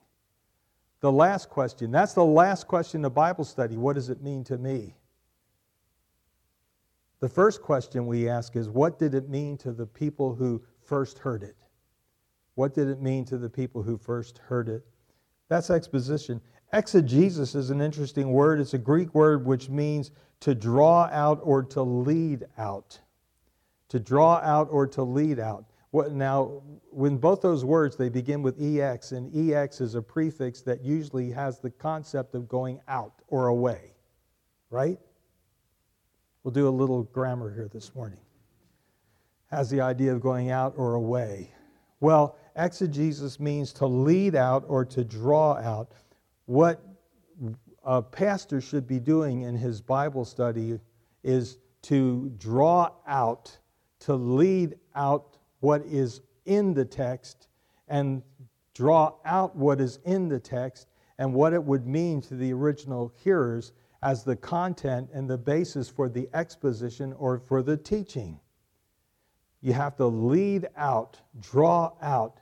[1.01, 1.91] The last question.
[1.91, 3.77] That's the last question of Bible study.
[3.77, 4.95] What does it mean to me?
[7.19, 11.19] The first question we ask is what did it mean to the people who first
[11.19, 11.55] heard it?
[12.55, 14.83] What did it mean to the people who first heard it?
[15.47, 16.41] That's exposition.
[16.73, 18.59] Exegesis is an interesting word.
[18.59, 22.99] It's a Greek word which means to draw out or to lead out.
[23.89, 25.65] To draw out or to lead out.
[25.91, 30.61] What, now, when both those words they begin with ex, and ex is a prefix
[30.61, 33.95] that usually has the concept of going out or away,
[34.69, 34.99] right?
[36.43, 38.19] We'll do a little grammar here this morning.
[39.51, 41.51] Has the idea of going out or away.
[41.99, 45.91] Well, exegesis means to lead out or to draw out.
[46.45, 46.81] What
[47.83, 50.79] a pastor should be doing in his Bible study
[51.23, 53.57] is to draw out,
[53.99, 57.47] to lead out what is in the text
[57.87, 58.21] and
[58.73, 63.11] draw out what is in the text and what it would mean to the original
[63.15, 68.39] hearers as the content and the basis for the exposition or for the teaching.
[69.61, 72.39] You have to lead out, draw out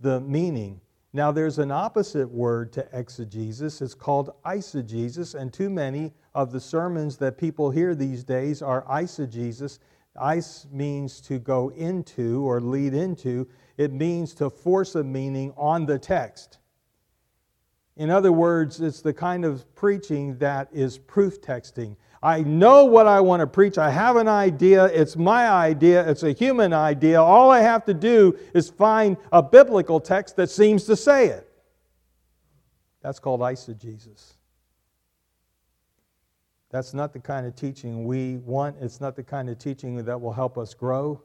[0.00, 0.80] the meaning.
[1.12, 3.80] Now, there's an opposite word to exegesis.
[3.80, 8.84] It's called eisegesis, and too many of the sermons that people hear these days are
[8.86, 9.78] eisegesis.
[10.20, 15.86] Eis means to go into or lead into, it means to force a meaning on
[15.86, 16.58] the text.
[17.96, 21.96] In other words, it's the kind of preaching that is proof texting.
[22.24, 23.76] I know what I want to preach.
[23.76, 24.86] I have an idea.
[24.86, 26.08] It's my idea.
[26.08, 27.20] It's a human idea.
[27.20, 31.46] All I have to do is find a biblical text that seems to say it.
[33.02, 34.32] That's called eisegesis.
[36.70, 38.76] That's not the kind of teaching we want.
[38.80, 41.22] It's not the kind of teaching that will help us grow.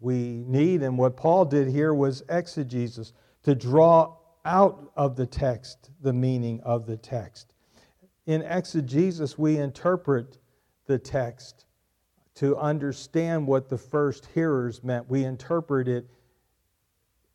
[0.00, 3.12] We need, and what Paul did here was exegesis
[3.44, 7.54] to draw out of the text the meaning of the text.
[8.26, 10.38] In exegesis, we interpret
[10.86, 11.66] the text
[12.34, 15.08] to understand what the first hearers meant.
[15.08, 16.08] We interpret it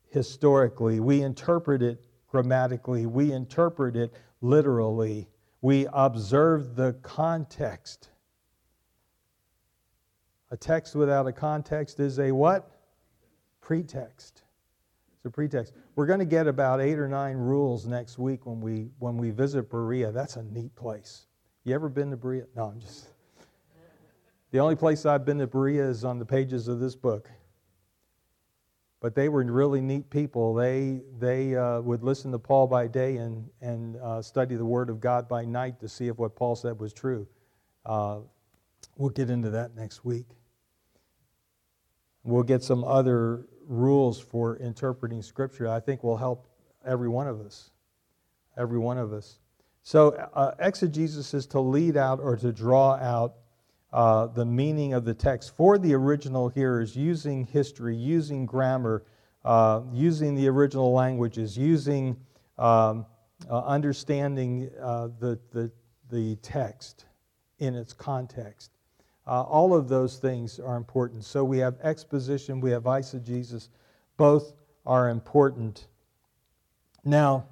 [0.09, 5.27] historically, we interpret it grammatically, we interpret it literally,
[5.61, 8.09] we observe the context.
[10.51, 12.71] A text without a context is a what?
[13.61, 14.44] Pretext
[15.25, 15.73] a pretext.
[15.95, 19.31] We're going to get about eight or nine rules next week when we when we
[19.31, 20.11] visit Berea.
[20.11, 21.27] That's a neat place.
[21.63, 22.45] You ever been to Berea?
[22.55, 23.07] No, I'm just.
[24.51, 27.29] The only place I've been to Berea is on the pages of this book.
[29.01, 30.53] But they were really neat people.
[30.53, 34.89] They they uh, would listen to Paul by day and and uh, study the Word
[34.89, 37.27] of God by night to see if what Paul said was true.
[37.85, 38.19] Uh,
[38.97, 40.25] we'll get into that next week.
[42.23, 46.47] We'll get some other rules for interpreting Scripture, I think will help
[46.85, 47.71] every one of us.
[48.57, 49.39] Every one of us.
[49.83, 53.35] So, uh, exegesis is to lead out or to draw out
[53.93, 59.03] uh, the meaning of the text for the original hearers using history, using grammar,
[59.43, 62.17] uh, using the original languages, using
[62.57, 63.05] um,
[63.49, 65.71] uh, understanding uh, the, the,
[66.09, 67.05] the text
[67.59, 68.74] in its context.
[69.27, 71.23] Uh, all of those things are important.
[71.23, 73.69] So we have exposition, we have eisegesis.
[74.17, 74.53] Both
[74.85, 75.87] are important.
[77.03, 77.47] Now,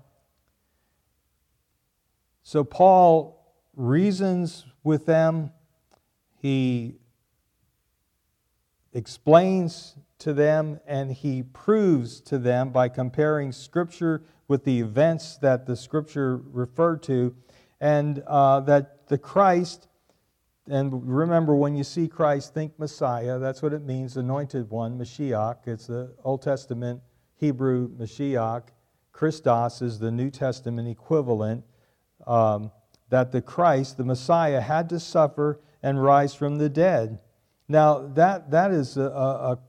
[2.44, 3.44] so Paul
[3.76, 5.52] reasons with them.
[6.42, 6.96] He
[8.94, 15.66] explains to them and he proves to them by comparing Scripture with the events that
[15.66, 17.36] the Scripture referred to,
[17.80, 19.88] and uh, that the Christ
[20.70, 23.38] and remember, when you see Christ, think Messiah.
[23.38, 25.68] That's what it means, anointed one, Mashiach.
[25.68, 27.02] It's the Old Testament
[27.36, 28.70] Hebrew Mashiach.
[29.12, 31.66] Christos is the New Testament equivalent.
[32.26, 32.72] Um,
[33.10, 37.20] that the Christ, the Messiah, had to suffer and rise from the dead.
[37.68, 39.60] Now, that, that is a, a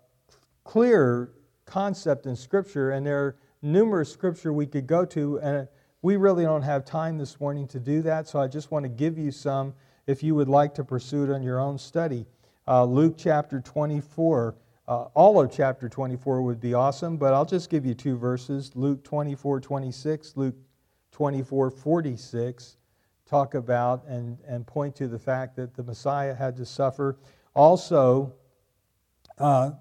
[0.63, 1.33] clear
[1.67, 5.69] concept in Scripture, and there are numerous Scripture we could go to, and
[6.03, 8.89] we really don't have time this morning to do that, so I just want to
[8.89, 9.75] give you some
[10.07, 12.27] if you would like to pursue it on your own study.
[12.67, 14.55] Uh, Luke chapter 24,
[14.87, 18.73] uh, all of chapter 24 would be awesome, but I'll just give you two verses
[18.75, 20.57] Luke 24 26, Luke
[21.13, 22.77] 24 46
[23.27, 27.19] talk about and, and point to the fact that the Messiah had to suffer.
[27.55, 28.35] Also,
[29.39, 29.73] uh,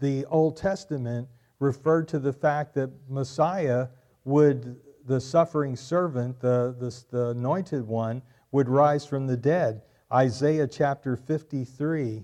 [0.00, 1.28] the Old Testament
[1.58, 3.88] referred to the fact that Messiah
[4.24, 8.22] would, the suffering servant, the, the, the anointed one,
[8.52, 9.82] would rise from the dead.
[10.12, 12.22] Isaiah chapter 53,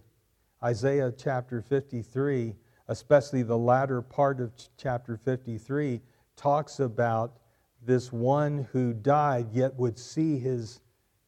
[0.63, 2.55] Isaiah chapter 53,
[2.89, 6.01] especially the latter part of chapter 53,
[6.37, 7.39] talks about
[7.85, 10.81] this one who died yet would see his,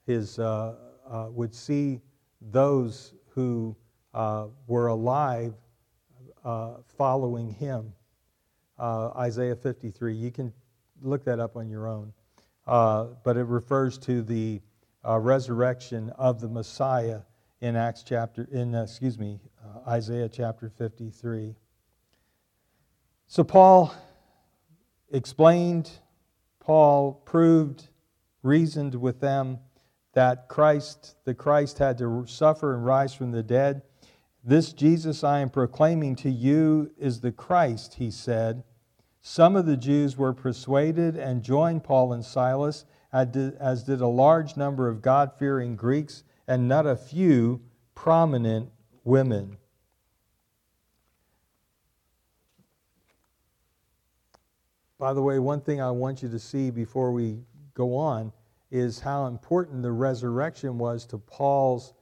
[0.07, 0.75] his uh,
[1.09, 2.01] uh, would see
[2.41, 3.75] those who
[4.15, 5.55] uh, were alive
[6.45, 7.93] uh, following him.
[8.79, 10.15] Uh, Isaiah 53.
[10.15, 10.53] You can
[11.03, 12.13] look that up on your own.
[12.67, 14.61] Uh, but it refers to the
[15.07, 17.21] uh, resurrection of the Messiah
[17.61, 21.55] in Acts chapter, in, uh, excuse me, uh, Isaiah chapter 53.
[23.27, 23.95] So Paul
[25.13, 25.91] explained,
[26.59, 27.89] Paul proved,
[28.43, 29.59] reasoned with them
[30.15, 33.83] that Christ, the Christ had to suffer and rise from the dead.
[34.43, 38.65] This Jesus I am proclaiming to you is the Christ, he said.
[39.21, 44.57] Some of the Jews were persuaded and joined Paul and Silas as did a large
[44.57, 47.61] number of God fearing Greeks and not a few
[47.95, 48.71] prominent
[49.05, 49.57] women.
[55.01, 57.39] by the way, one thing I want you to see before we
[57.73, 58.33] go on
[58.71, 61.95] is how important the resurrection was to Paul's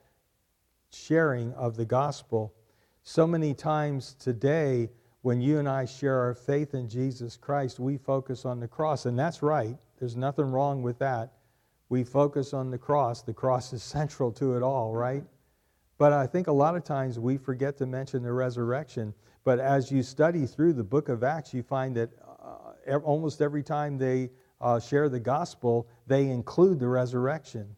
[0.90, 2.52] sharing of the gospel.
[3.04, 4.90] So many times today,
[5.22, 9.06] when you and I share our faith in Jesus Christ, we focus on the cross,
[9.06, 9.76] and that's right.
[9.98, 11.32] There's nothing wrong with that.
[11.88, 13.22] We focus on the cross.
[13.22, 15.24] The cross is central to it all, right?
[15.98, 19.12] But I think a lot of times we forget to mention the resurrection.
[19.44, 22.10] But as you study through the book of Acts, you find that
[22.88, 24.30] uh, almost every time they
[24.60, 27.74] uh, share the gospel, they include the resurrection.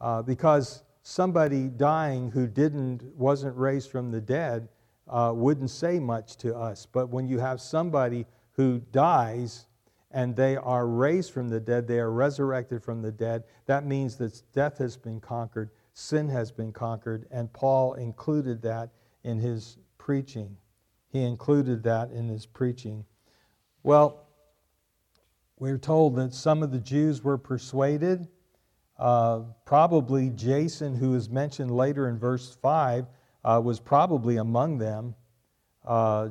[0.00, 4.68] Uh, because somebody dying who didn't wasn't raised from the dead
[5.08, 6.86] uh, wouldn't say much to us.
[6.86, 9.66] But when you have somebody who dies
[10.10, 14.16] and they are raised from the dead, they are resurrected from the dead, that means
[14.16, 18.90] that death has been conquered, sin has been conquered, and Paul included that
[19.24, 20.56] in his preaching.
[21.10, 23.04] He included that in his preaching.
[23.82, 24.26] Well,
[25.58, 28.28] we're told that some of the Jews were persuaded.
[28.98, 33.06] Uh, probably Jason, who is mentioned later in verse 5,
[33.44, 35.14] uh, was probably among them.
[35.84, 36.30] Uh,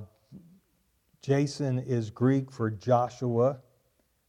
[1.21, 3.59] Jason is Greek for Joshua,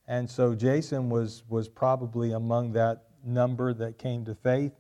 [0.08, 4.72] and so Jason was, was probably among that number that came to faith.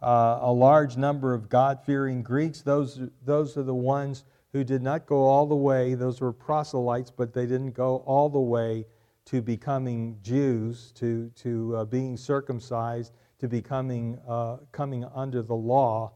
[0.00, 4.80] Uh, a large number of God fearing Greeks, those, those are the ones who did
[4.80, 8.86] not go all the way, those were proselytes, but they didn't go all the way
[9.26, 16.12] to becoming Jews, to, to uh, being circumcised, to becoming uh, coming under the law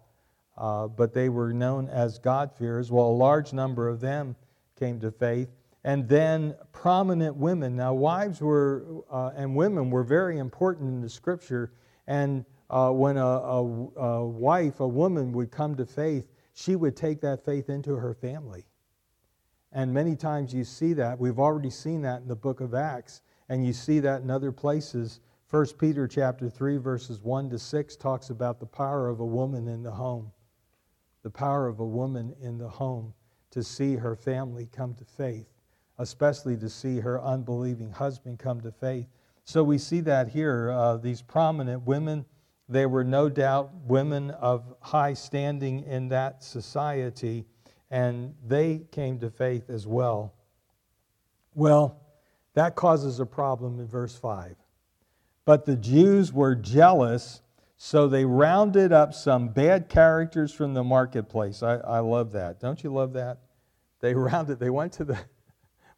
[0.56, 2.90] uh, but they were known as God-fearers.
[2.90, 4.36] Well, a large number of them
[4.78, 5.48] came to faith.
[5.84, 7.74] And then prominent women.
[7.74, 11.72] Now, wives were uh, and women were very important in the scripture.
[12.06, 16.96] And uh, when a, a, a wife, a woman, would come to faith, she would
[16.96, 18.64] take that faith into her family.
[19.72, 21.18] And many times you see that.
[21.18, 24.52] We've already seen that in the book of Acts, and you see that in other
[24.52, 25.20] places.
[25.50, 29.68] 1 Peter chapter 3 verses 1 to 6 talks about the power of a woman
[29.68, 30.32] in the home
[31.22, 33.14] the power of a woman in the home
[33.50, 35.46] to see her family come to faith,
[36.02, 39.06] especially to see her unbelieving husband come to faith.
[39.44, 40.70] So we see that here.
[40.70, 42.26] Uh, these prominent women,
[42.68, 47.44] they were no doubt women of high standing in that society,
[47.90, 50.34] and they came to faith as well.
[51.54, 52.00] Well,
[52.54, 54.56] that causes a problem in verse 5.
[55.44, 57.42] But the Jews were jealous
[57.84, 61.64] so they rounded up some bad characters from the marketplace.
[61.64, 62.60] I, I love that.
[62.60, 63.38] Don't you love that?
[63.98, 65.18] They rounded, they went to the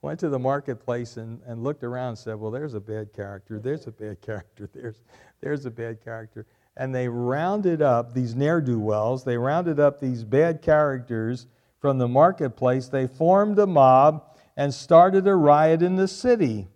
[0.04, 3.58] went to the marketplace and, and looked around and said, Well, there's a bad character,
[3.58, 5.00] there's a bad character, there's
[5.40, 6.46] there's a bad character.
[6.76, 11.46] And they rounded up these ne'er-do-wells, they rounded up these bad characters
[11.80, 12.88] from the marketplace.
[12.88, 16.68] They formed a mob and started a riot in the city.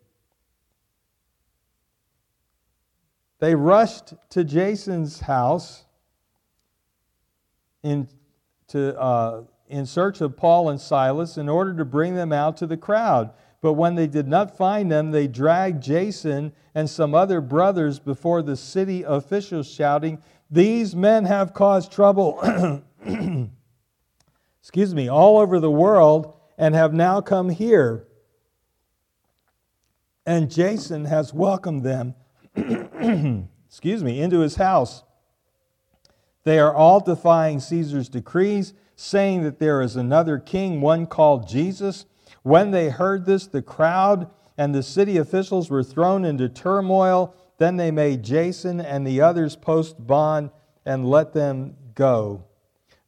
[3.41, 5.85] They rushed to Jason's house
[7.83, 8.09] in,
[8.69, 12.67] to, uh, in search of Paul and Silas in order to bring them out to
[12.67, 13.31] the crowd.
[13.61, 18.43] But when they did not find them, they dragged Jason and some other brothers before
[18.43, 22.41] the city officials, shouting, These men have caused trouble,
[24.61, 28.07] excuse me, all over the world and have now come here.
[30.25, 32.15] And Jason has welcomed them
[33.69, 35.05] excuse me, into his house.
[36.45, 42.05] They are all defying Caesar's decrees, saying that there is another king, one called Jesus.
[42.43, 47.33] When they heard this, the crowd and the city officials were thrown into turmoil.
[47.59, 50.51] Then they made Jason and the others post bond
[50.85, 52.45] and let them go.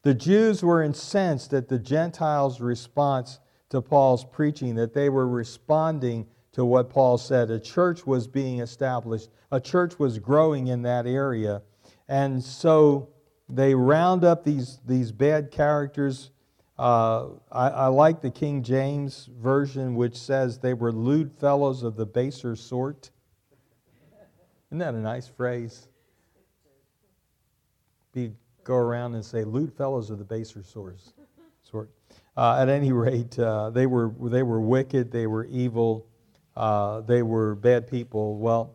[0.02, 6.28] The Jews were incensed at the Gentiles' response to Paul's preaching, that they were responding
[6.52, 7.50] to what Paul said.
[7.50, 11.62] A church was being established, a church was growing in that area.
[12.08, 13.08] And so
[13.52, 16.30] they round up these, these bad characters.
[16.78, 21.96] Uh, I, I like the King James Version, which says they were lewd fellows of
[21.96, 23.10] the baser sort.
[24.70, 25.88] Isn't that a nice phrase?
[28.12, 28.32] Be,
[28.64, 31.90] go around and say, lewd fellows of the baser sort.
[32.36, 36.06] Uh, at any rate, uh, they, were, they were wicked, they were evil,
[36.56, 38.38] uh, they were bad people.
[38.38, 38.74] Well,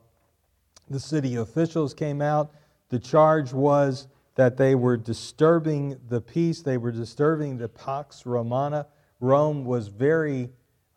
[0.90, 2.52] the city officials came out.
[2.90, 8.86] The charge was that they were disturbing the peace, they were disturbing the Pax Romana.
[9.20, 10.50] Rome was very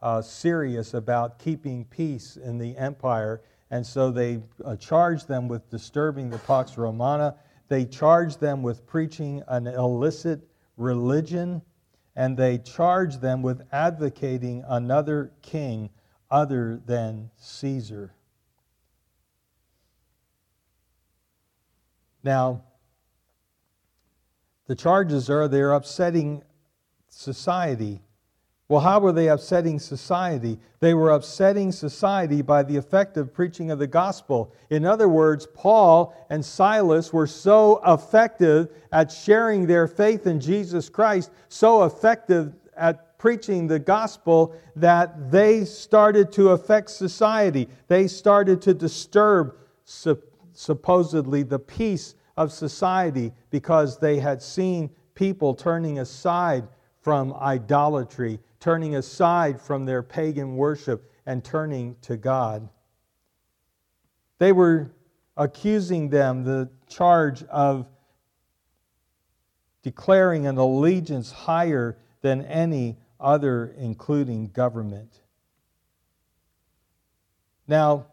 [0.03, 5.69] uh, serious about keeping peace in the empire, and so they uh, charged them with
[5.71, 7.37] disturbing the Pax Romana.
[7.69, 10.41] They charged them with preaching an illicit
[10.77, 11.63] religion,
[12.17, 15.91] and they charged them with advocating another king
[16.31, 18.15] other than Caesar.
[22.25, 22.65] Now,
[24.69, 26.43] the charges are they're upsetting
[27.09, 28.01] society.
[28.69, 30.59] Well, how were they upsetting society?
[30.81, 34.53] They were upsetting society by the effective preaching of the gospel.
[34.69, 40.91] In other words, Paul and Silas were so effective at sharing their faith in Jesus
[40.91, 47.69] Christ, so effective at preaching the gospel that they started to affect society.
[47.89, 49.57] They started to disturb
[50.53, 56.69] supposedly the peace of society because they had seen people turning aside
[57.01, 62.69] from idolatry, turning aside from their pagan worship, and turning to God.
[64.39, 64.93] They were
[65.37, 67.89] accusing them the charge of
[69.83, 75.23] declaring an allegiance higher than any other, including government.
[77.67, 78.07] Now,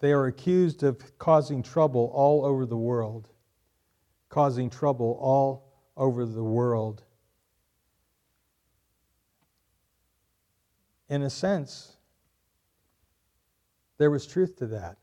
[0.00, 3.28] They are accused of causing trouble all over the world.
[4.28, 7.02] Causing trouble all over the world.
[11.08, 11.92] In a sense,
[13.98, 14.98] there was truth to that.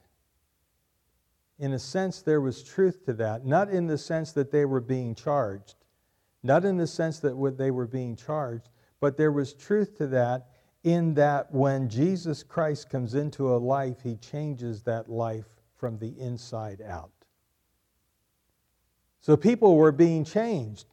[1.58, 3.46] In a sense, there was truth to that.
[3.46, 5.76] Not in the sense that they were being charged,
[6.44, 8.70] not in the sense that they were being charged,
[9.00, 10.48] but there was truth to that
[10.84, 16.14] in that when Jesus Christ comes into a life, he changes that life from the
[16.20, 17.12] inside out.
[19.22, 20.88] So people were being changed.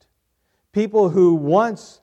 [0.73, 2.01] People who once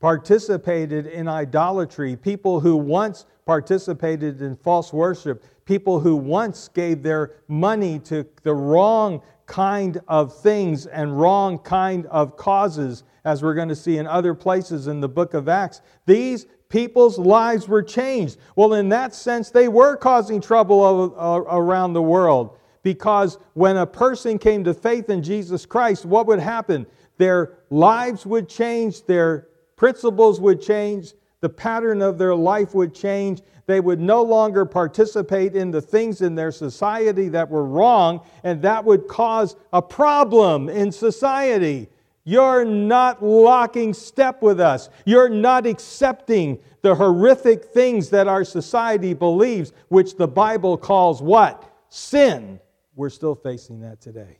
[0.00, 7.36] participated in idolatry, people who once participated in false worship, people who once gave their
[7.48, 13.68] money to the wrong kind of things and wrong kind of causes, as we're going
[13.68, 15.80] to see in other places in the book of Acts.
[16.06, 18.38] These people's lives were changed.
[18.56, 23.86] Well, in that sense, they were causing trouble uh, around the world because when a
[23.86, 26.86] person came to faith in Jesus Christ, what would happen?
[27.18, 31.12] Their lives would change, their principles would change,
[31.42, 33.42] the pattern of their life would change.
[33.66, 38.62] They would no longer participate in the things in their society that were wrong, and
[38.62, 41.88] that would cause a problem in society.
[42.24, 44.88] You're not locking step with us.
[45.04, 51.68] You're not accepting the horrific things that our society believes, which the Bible calls what?
[51.88, 52.60] Sin.
[52.94, 54.38] We're still facing that today.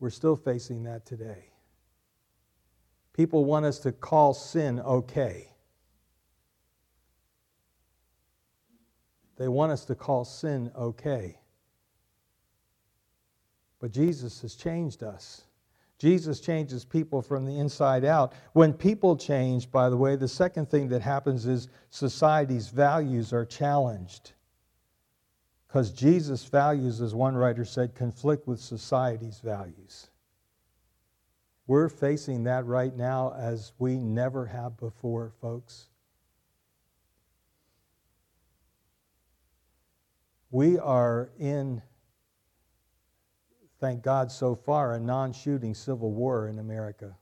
[0.00, 1.50] We're still facing that today.
[3.12, 5.48] People want us to call sin okay.
[9.36, 11.37] They want us to call sin okay.
[13.80, 15.42] But Jesus has changed us.
[15.98, 18.32] Jesus changes people from the inside out.
[18.52, 23.44] When people change, by the way, the second thing that happens is society's values are
[23.44, 24.32] challenged.
[25.66, 30.08] Because Jesus' values, as one writer said, conflict with society's values.
[31.66, 35.88] We're facing that right now as we never have before, folks.
[40.50, 41.82] We are in
[43.80, 47.16] thank God so far, a non shooting civil war in America.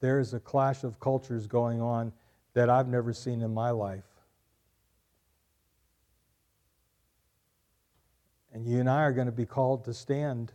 [0.00, 2.12] There is a clash of cultures going on
[2.54, 4.04] that I've never seen in my life.
[8.52, 10.52] And you and I are going to be called to stand.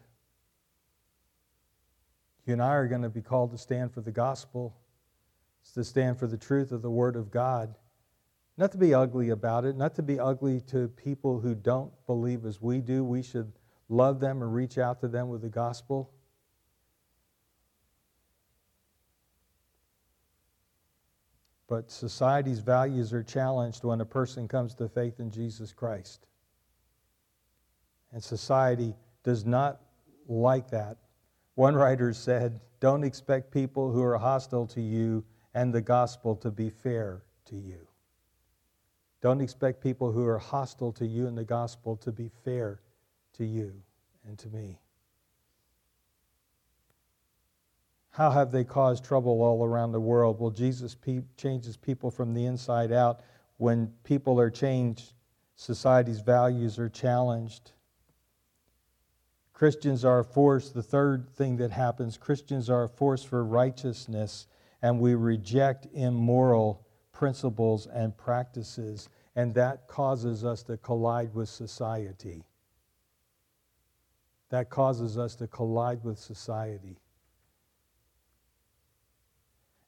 [2.45, 4.75] You and I are going to be called to stand for the gospel,
[5.73, 7.75] to stand for the truth of the Word of God.
[8.57, 12.45] Not to be ugly about it, not to be ugly to people who don't believe
[12.45, 13.03] as we do.
[13.03, 13.51] We should
[13.89, 16.11] love them and reach out to them with the gospel.
[21.67, 26.27] But society's values are challenged when a person comes to faith in Jesus Christ.
[28.11, 28.93] And society
[29.23, 29.81] does not
[30.27, 30.97] like that.
[31.55, 35.23] One writer said, Don't expect people who are hostile to you
[35.55, 37.87] and the gospel to be fair to you.
[39.23, 42.81] Don't expect people who are hostile to you and the gospel to be fair
[43.37, 43.71] to you
[44.27, 44.81] and to me.
[48.09, 50.41] How have they caused trouble all around the world?
[50.41, 53.21] Well, Jesus pe- changes people from the inside out.
[53.55, 55.13] When people are changed,
[55.55, 57.71] society's values are challenged.
[59.53, 60.69] Christians are a force.
[60.69, 64.47] The third thing that happens Christians are a force for righteousness,
[64.81, 72.43] and we reject immoral principles and practices, and that causes us to collide with society.
[74.49, 76.99] that causes us to collide with society.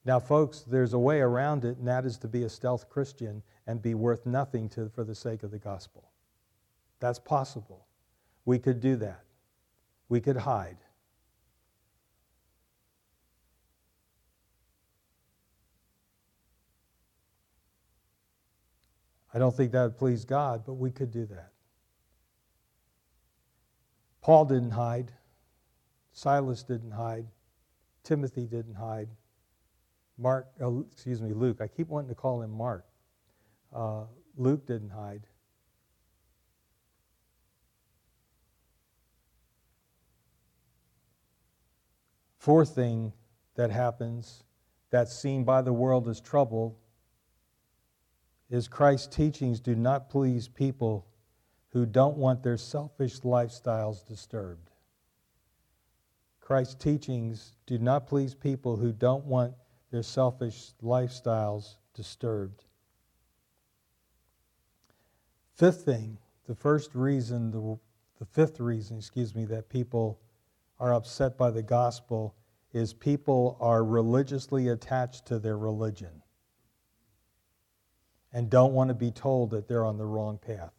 [0.04, 3.42] Now, folks, there's a way around it, and that is to be a stealth Christian
[3.66, 6.10] and be worth nothing to, for the sake of the gospel.
[7.00, 7.86] That's possible.
[8.44, 9.22] We could do that.
[10.08, 10.78] We could hide.
[19.36, 21.52] I don't think that would please God, but we could do that.
[24.22, 25.12] Paul didn't hide.
[26.12, 27.26] Silas didn't hide.
[28.02, 29.10] Timothy didn't hide.
[30.16, 31.60] Mark, uh, excuse me, Luke.
[31.60, 32.86] I keep wanting to call him Mark.
[33.74, 34.04] Uh,
[34.38, 35.26] Luke didn't hide.
[42.38, 43.12] Fourth thing
[43.54, 44.44] that happens
[44.88, 46.78] that's seen by the world as trouble
[48.50, 51.06] is Christ's teachings do not please people
[51.70, 54.70] who don't want their selfish lifestyles disturbed.
[56.40, 59.54] Christ's teachings do not please people who don't want
[59.90, 62.64] their selfish lifestyles disturbed.
[65.54, 67.78] Fifth thing, the first reason, the,
[68.18, 70.20] the fifth reason, excuse me, that people
[70.78, 72.36] are upset by the gospel
[72.72, 76.22] is people are religiously attached to their religion
[78.36, 80.74] and don't want to be told that they're on the wrong path.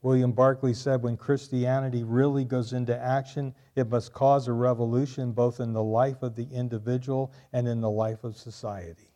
[0.00, 5.58] William Barclay said when Christianity really goes into action, it must cause a revolution both
[5.58, 9.10] in the life of the individual and in the life of society.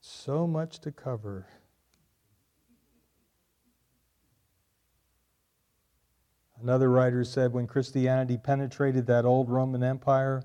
[0.00, 1.46] So much to cover.
[6.62, 10.42] Another writer said when Christianity penetrated that old Roman Empire,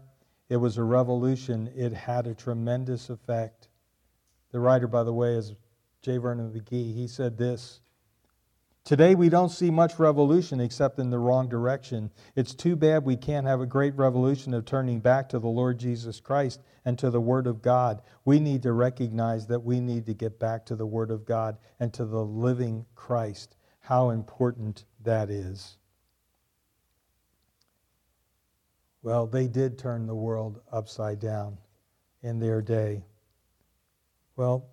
[0.47, 1.69] it was a revolution.
[1.75, 3.67] It had a tremendous effect.
[4.51, 5.53] The writer, by the way, is
[6.01, 6.17] J.
[6.17, 6.93] Vernon McGee.
[6.93, 7.81] He said this
[8.85, 12.11] Today we don't see much revolution except in the wrong direction.
[12.35, 15.79] It's too bad we can't have a great revolution of turning back to the Lord
[15.79, 18.03] Jesus Christ and to the Word of God.
[18.23, 21.57] We need to recognize that we need to get back to the Word of God
[21.79, 23.57] and to the living Christ.
[23.79, 25.77] How important that is.
[29.05, 31.59] Well, they did turn the world upside down
[32.23, 33.03] in their day.
[34.35, 34.65] Well,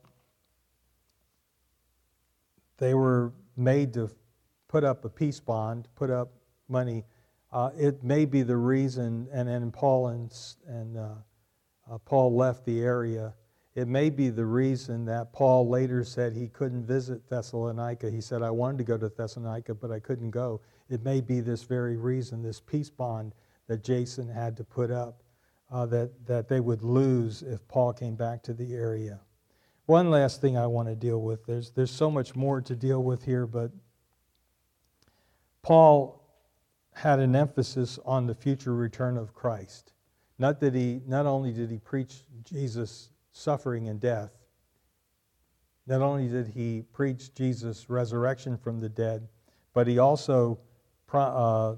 [2.79, 4.11] they were made to
[4.69, 6.33] put up a peace bond, put up
[6.67, 7.05] money.
[7.53, 10.35] Uh, it may be the reason, and, and Paul and,
[10.67, 11.09] and uh,
[11.91, 13.35] uh, Paul left the area.
[13.75, 18.11] It may be the reason that Paul later said he couldn't visit Thessalonica.
[18.11, 20.63] He said, I wanted to go to Thessalonica, but I couldn't go.
[20.89, 23.35] It may be this very reason, this peace bond
[23.69, 25.23] that Jason had to put up
[25.71, 29.21] uh, that, that they would lose if Paul came back to the area.
[29.87, 31.45] One last thing I want to deal with.
[31.47, 33.73] There's, there's so much more to deal with here, but
[35.63, 36.23] Paul
[36.93, 39.93] had an emphasis on the future return of Christ.
[40.39, 44.33] Not that he not only did he preach Jesus suffering and death,
[45.87, 49.29] not only did he preach Jesus' resurrection from the dead,
[49.73, 50.59] but he also
[51.13, 51.75] uh,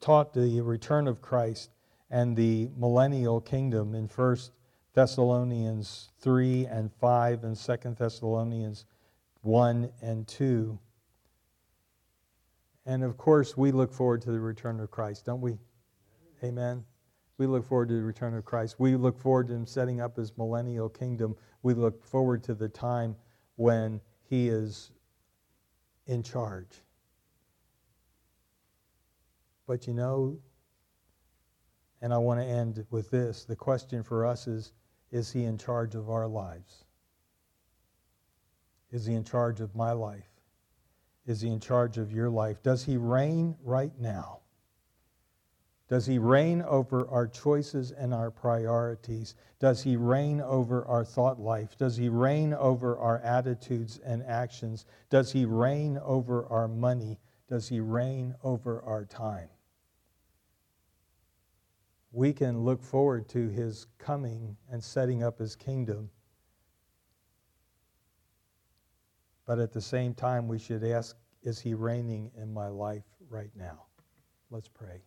[0.00, 1.70] taught the return of Christ
[2.10, 4.36] and the millennial kingdom in 1
[4.94, 8.84] Thessalonians 3 and 5 and 2 Thessalonians
[9.42, 10.78] 1 and 2.
[12.86, 15.58] And of course, we look forward to the return of Christ, don't we?
[16.42, 16.84] Amen.
[17.36, 18.76] We look forward to the return of Christ.
[18.78, 21.36] We look forward to him setting up his millennial kingdom.
[21.62, 23.14] We look forward to the time
[23.56, 24.90] when he is
[26.06, 26.82] in charge.
[29.68, 30.38] But you know,
[32.00, 34.72] and I want to end with this the question for us is
[35.10, 36.84] is he in charge of our lives?
[38.90, 40.30] Is he in charge of my life?
[41.26, 42.62] Is he in charge of your life?
[42.62, 44.40] Does he reign right now?
[45.86, 49.34] Does he reign over our choices and our priorities?
[49.58, 51.76] Does he reign over our thought life?
[51.76, 54.86] Does he reign over our attitudes and actions?
[55.10, 57.18] Does he reign over our money?
[57.50, 59.50] Does he reign over our time?
[62.12, 66.10] We can look forward to his coming and setting up his kingdom.
[69.46, 73.50] But at the same time, we should ask, is he reigning in my life right
[73.54, 73.84] now?
[74.50, 75.02] Let's pray.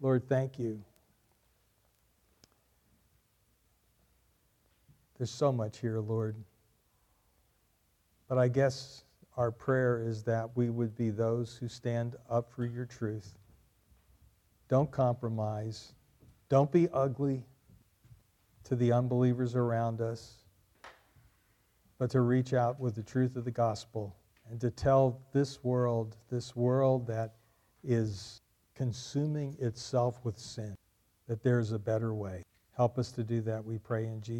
[0.00, 0.82] Lord, thank you.
[5.18, 6.36] There's so much here, Lord.
[8.28, 9.04] But I guess
[9.36, 13.39] our prayer is that we would be those who stand up for your truth
[14.70, 15.92] don't compromise.
[16.48, 17.44] Don't be ugly.
[18.64, 20.44] to the unbelievers around us,
[21.98, 24.14] but to reach out with the truth of the gospel
[24.48, 27.34] and to tell this world, this world that
[27.82, 28.40] is
[28.76, 30.76] consuming itself with sin,
[31.26, 32.44] that there's a better way.
[32.76, 34.38] Help us to do that, we pray in Jesus.